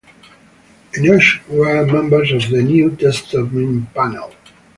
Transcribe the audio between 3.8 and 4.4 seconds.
Panel.